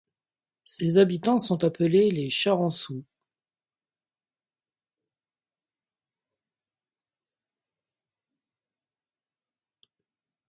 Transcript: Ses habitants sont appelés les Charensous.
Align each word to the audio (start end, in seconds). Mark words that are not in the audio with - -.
Ses 0.65 0.97
habitants 0.97 1.37
sont 1.39 1.63
appelés 1.63 2.09
les 2.09 2.31
Charensous. 2.31 3.05